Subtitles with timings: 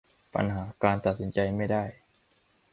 [0.33, 1.83] ปัญหาการตัดสินใจไม่ได้